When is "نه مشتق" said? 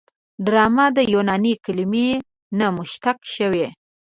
2.57-3.17